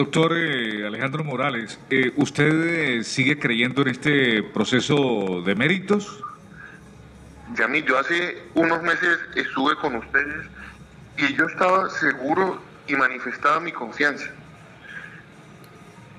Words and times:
Doctor 0.00 0.32
eh, 0.34 0.86
Alejandro 0.86 1.22
Morales, 1.24 1.78
eh, 1.90 2.10
¿usted 2.16 2.64
eh, 2.64 3.04
sigue 3.04 3.38
creyendo 3.38 3.82
en 3.82 3.88
este 3.88 4.42
proceso 4.42 5.42
de 5.44 5.54
méritos? 5.54 6.24
Yamil, 7.54 7.84
yo 7.84 7.98
hace 7.98 8.44
unos 8.54 8.82
meses 8.82 9.18
estuve 9.34 9.76
con 9.76 9.96
ustedes 9.96 10.46
y 11.18 11.34
yo 11.34 11.44
estaba 11.44 11.90
seguro 11.90 12.62
y 12.86 12.94
manifestaba 12.94 13.60
mi 13.60 13.72
confianza. 13.72 14.24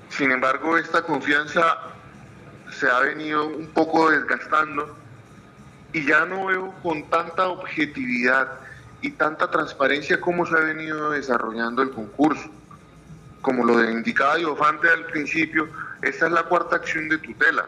Sin 0.09 0.29
embargo, 0.29 0.77
esta 0.77 1.02
confianza 1.02 1.79
se 2.70 2.88
ha 2.88 3.00
venido 3.00 3.48
un 3.48 3.66
poco 3.66 4.11
desgastando 4.11 4.95
y 5.91 6.05
ya 6.05 6.27
no 6.27 6.45
veo 6.45 6.71
con 6.84 7.09
tanta 7.09 7.48
objetividad 7.48 8.59
y 9.02 9.09
tanta 9.09 9.50
transparencia 9.50 10.21
cómo 10.21 10.45
se 10.45 10.55
ha 10.55 10.59
venido 10.59 11.09
desarrollando 11.09 11.82
el 11.82 11.89
concurso 11.89 12.61
como 13.42 13.66
lo 13.66 13.84
indicaba 13.89 14.36
Diofante 14.36 14.89
al 14.89 15.06
principio, 15.06 15.68
esta 16.02 16.28
es 16.28 16.32
la 16.32 16.43
cuarta 16.43 16.75
acción 16.75 17.10
de 17.10 17.18
tutela 17.18 17.65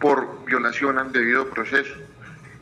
por 0.00 0.44
violación 0.44 0.98
al 0.98 1.12
debido 1.12 1.48
proceso. 1.50 1.94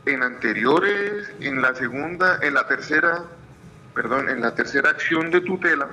En 0.06 0.22
anteriores, 0.22 1.30
en 1.40 1.62
la 1.62 1.74
segunda, 1.74 2.38
en 2.42 2.54
la 2.54 2.66
tercera, 2.66 3.24
perdón, 3.94 4.28
en 4.28 4.40
la 4.40 4.54
tercera 4.54 4.90
acción 4.90 5.30
de 5.30 5.40
tutela, 5.40 5.88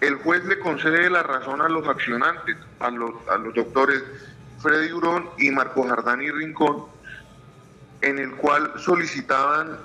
el 0.00 0.16
juez 0.16 0.44
le 0.44 0.58
concede 0.58 1.08
la 1.08 1.22
razón 1.22 1.62
a 1.62 1.68
los 1.68 1.88
accionantes, 1.88 2.56
a 2.80 2.90
los, 2.90 3.12
a 3.28 3.38
los 3.38 3.54
doctores 3.54 4.02
Freddy 4.58 4.92
Urón 4.92 5.30
y 5.38 5.50
Marco 5.50 5.86
Jardán 5.88 6.22
y 6.22 6.30
Rincón, 6.30 6.84
en 8.02 8.18
el 8.18 8.32
cual 8.32 8.72
solicitaban 8.76 9.78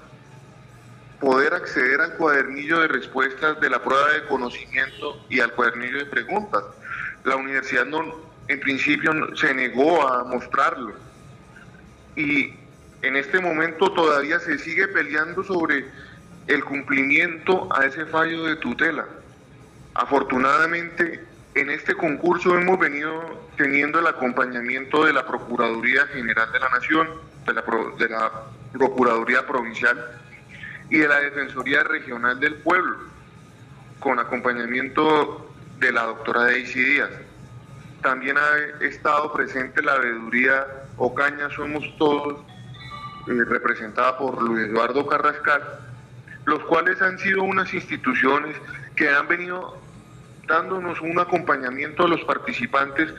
poder 1.19 1.53
acceder 1.53 1.99
al 2.01 2.13
cuadernillo 2.13 2.79
de 2.79 2.87
respuestas 2.87 3.59
de 3.59 3.69
la 3.69 3.81
prueba 3.83 4.13
de 4.13 4.25
conocimiento 4.27 5.25
y 5.29 5.39
al 5.39 5.51
cuadernillo 5.53 5.97
de 5.99 6.05
preguntas. 6.05 6.63
La 7.23 7.35
universidad 7.35 7.85
no, 7.85 8.15
en 8.47 8.59
principio 8.59 9.13
se 9.35 9.53
negó 9.53 10.07
a 10.07 10.23
mostrarlo. 10.23 10.93
Y 12.15 12.53
en 13.01 13.15
este 13.15 13.39
momento 13.39 13.91
todavía 13.91 14.39
se 14.39 14.57
sigue 14.59 14.87
peleando 14.87 15.43
sobre 15.43 15.85
el 16.47 16.63
cumplimiento 16.63 17.67
a 17.75 17.85
ese 17.85 18.05
fallo 18.05 18.45
de 18.45 18.55
tutela. 18.55 19.05
Afortunadamente, 19.93 21.23
en 21.55 21.69
este 21.69 21.95
concurso 21.95 22.57
hemos 22.57 22.79
venido 22.79 23.49
teniendo 23.57 23.99
el 23.99 24.07
acompañamiento 24.07 25.05
de 25.05 25.13
la 25.13 25.27
Procuraduría 25.27 26.07
General 26.07 26.51
de 26.51 26.59
la 26.59 26.69
Nación, 26.69 27.09
de 27.45 27.53
la, 27.53 27.63
de 27.97 28.09
la 28.09 28.31
Procuraduría 28.71 29.45
Provincial 29.45 30.19
y 30.89 30.97
de 30.97 31.07
la 31.07 31.19
Defensoría 31.19 31.83
Regional 31.83 32.39
del 32.39 32.55
Pueblo, 32.55 32.97
con 33.99 34.19
acompañamiento 34.19 35.53
de 35.79 35.91
la 35.91 36.03
doctora 36.03 36.43
Daisy 36.43 36.83
Díaz. 36.83 37.11
También 38.01 38.37
ha 38.37 38.83
estado 38.83 39.31
presente 39.33 39.81
la 39.81 39.97
veeduría 39.97 40.65
Ocaña 40.97 41.49
Somos 41.51 41.83
Todos, 41.97 42.39
eh, 43.27 43.43
representada 43.45 44.17
por 44.17 44.41
Luis 44.41 44.67
Eduardo 44.67 45.05
Carrascal, 45.05 45.61
los 46.45 46.63
cuales 46.63 47.01
han 47.01 47.19
sido 47.19 47.43
unas 47.43 47.73
instituciones 47.73 48.55
que 48.95 49.09
han 49.09 49.27
venido 49.27 49.77
dándonos 50.47 50.99
un 51.01 51.19
acompañamiento 51.19 52.05
a 52.05 52.07
los 52.07 52.21
participantes 52.21 53.13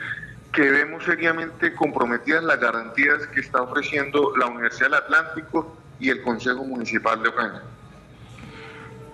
que 0.52 0.68
vemos 0.68 1.05
seriamente 1.05 1.74
comprometidas 1.74 2.42
las 2.42 2.58
garantías 2.58 3.27
que 3.28 3.40
está 3.40 3.62
ofreciendo 3.62 4.32
la 4.36 4.46
Universidad 4.46 4.86
del 4.86 4.94
Atlántico 4.94 5.80
y 6.00 6.08
el 6.08 6.22
Consejo 6.22 6.64
Municipal 6.64 7.22
de 7.22 7.28
Ocaña. 7.28 7.62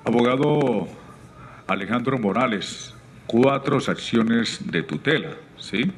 Abogado 0.04 0.88
Alejandro 1.66 2.18
Morales, 2.18 2.94
cuatro 3.26 3.78
acciones 3.78 4.60
de 4.70 4.82
tutela, 4.84 5.30
¿sí? 5.58 5.92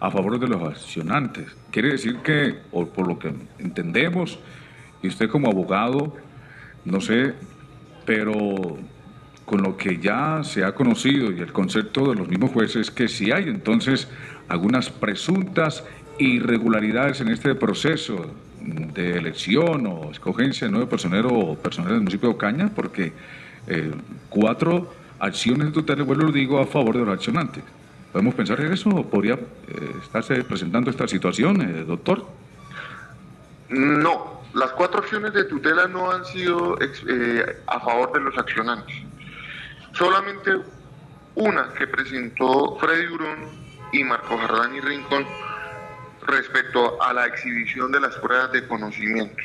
A 0.00 0.10
favor 0.10 0.40
de 0.40 0.48
los 0.48 0.62
accionantes. 0.62 1.54
Quiere 1.70 1.90
decir 1.90 2.16
que, 2.18 2.58
o 2.72 2.86
por 2.86 3.06
lo 3.06 3.18
que 3.18 3.34
entendemos, 3.58 4.38
y 5.02 5.08
usted 5.08 5.28
como 5.28 5.48
abogado, 5.48 6.16
no 6.86 7.00
sé, 7.00 7.34
pero 8.06 8.78
con 9.44 9.62
lo 9.62 9.76
que 9.76 9.98
ya 9.98 10.42
se 10.42 10.64
ha 10.64 10.74
conocido 10.74 11.30
y 11.30 11.40
el 11.40 11.52
concepto 11.52 12.08
de 12.08 12.16
los 12.16 12.28
mismos 12.28 12.50
jueces, 12.50 12.90
que 12.90 13.08
si 13.08 13.30
hay 13.30 13.44
entonces 13.44 14.08
algunas 14.48 14.88
presuntas 14.88 15.84
irregularidades 16.18 17.20
en 17.20 17.28
este 17.28 17.54
proceso 17.54 18.26
de 18.60 19.18
elección 19.18 19.86
o 19.86 20.10
escogencia 20.10 20.66
de 20.66 20.72
nuevo 20.72 20.88
personero 20.88 21.28
o 21.28 21.56
personal 21.56 21.90
del 21.90 22.00
municipio 22.00 22.30
de 22.30 22.34
Ocaña, 22.34 22.70
porque 22.74 23.12
eh, 23.66 23.92
cuatro 24.28 24.92
acciones 25.18 25.66
de 25.66 25.72
tutela, 25.72 26.02
vuelvo 26.02 26.24
lo 26.24 26.32
digo, 26.32 26.58
a 26.58 26.66
favor 26.66 26.96
de 26.96 27.04
los 27.04 27.14
accionantes. 27.14 27.62
¿Podemos 28.12 28.34
pensar 28.34 28.60
en 28.60 28.72
eso 28.72 28.90
podría 29.04 29.34
eh, 29.34 29.38
estarse 30.02 30.42
presentando 30.44 30.90
esta 30.90 31.08
situación, 31.08 31.60
eh, 31.60 31.84
doctor? 31.84 32.24
No, 33.68 34.42
las 34.54 34.70
cuatro 34.72 35.00
acciones 35.00 35.32
de 35.32 35.44
tutela 35.44 35.88
no 35.88 36.10
han 36.10 36.24
sido 36.24 36.78
a 37.66 37.80
favor 37.80 38.12
de 38.12 38.20
los 38.20 38.38
accionantes. 38.38 38.94
Solamente 39.92 40.50
una 41.34 41.72
que 41.76 41.86
presentó 41.86 42.76
Freddy 42.78 43.06
Durón 43.06 43.38
y 43.92 44.04
Marco 44.04 44.36
Jardán 44.38 44.76
y 44.76 44.80
Rincón 44.80 45.24
respecto 46.26 47.00
a 47.02 47.12
la 47.12 47.26
exhibición 47.26 47.92
de 47.92 48.00
las 48.00 48.14
pruebas 48.16 48.52
de 48.52 48.66
conocimiento. 48.66 49.42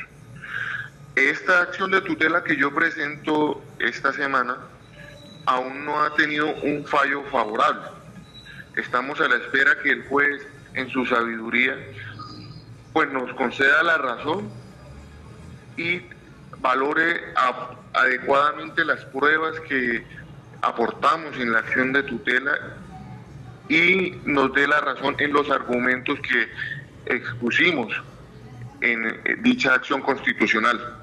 Esta 1.16 1.62
acción 1.62 1.90
de 1.90 2.00
tutela 2.00 2.44
que 2.44 2.56
yo 2.56 2.74
presento 2.74 3.62
esta 3.78 4.12
semana 4.12 4.56
aún 5.46 5.84
no 5.84 6.02
ha 6.02 6.14
tenido 6.14 6.54
un 6.62 6.84
fallo 6.86 7.22
favorable. 7.24 7.82
Estamos 8.76 9.20
a 9.20 9.28
la 9.28 9.36
espera 9.36 9.76
que 9.82 9.90
el 9.90 10.06
juez, 10.06 10.46
en 10.74 10.88
su 10.90 11.04
sabiduría, 11.04 11.76
pues 12.92 13.10
nos 13.10 13.32
conceda 13.34 13.82
la 13.82 13.98
razón 13.98 14.48
y 15.76 16.02
valore 16.58 17.20
adecuadamente 17.92 18.84
las 18.84 19.04
pruebas 19.06 19.58
que 19.60 20.04
aportamos 20.62 21.36
en 21.36 21.52
la 21.52 21.60
acción 21.60 21.92
de 21.92 22.02
tutela 22.04 22.52
y 23.70 24.20
nos 24.24 24.52
dé 24.52 24.66
la 24.66 24.80
razón 24.80 25.14
en 25.20 25.32
los 25.32 25.48
argumentos 25.48 26.18
que 26.20 27.14
expusimos 27.14 27.92
en 28.80 29.06
eh, 29.06 29.36
dicha 29.42 29.74
acción 29.74 30.02
constitucional. 30.02 30.99